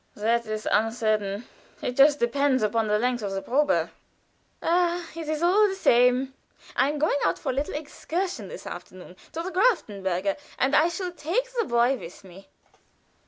"That 0.15 0.47
is 0.47 0.67
uncertain. 0.71 1.47
It 1.79 1.95
just 1.95 2.17
depends 2.19 2.63
upon 2.63 2.87
the 2.87 2.97
length 2.97 3.21
of 3.21 3.33
the 3.33 3.41
probe." 3.43 3.91
"Ha! 4.63 5.07
It 5.15 5.29
is 5.29 5.43
all 5.43 5.67
the 5.67 5.75
same. 5.75 6.33
I 6.75 6.89
am 6.89 6.97
going 6.97 7.19
out 7.23 7.37
for 7.37 7.51
a 7.51 7.55
little 7.55 7.75
excursion 7.75 8.47
this 8.47 8.65
afternoon, 8.65 9.15
to 9.33 9.43
the 9.43 9.51
Grafenberg, 9.51 10.37
and 10.57 10.75
I 10.75 10.89
shall 10.89 11.11
take 11.11 11.51
the 11.53 11.65
boy 11.65 11.97
with 11.97 12.23
me." 12.23 12.49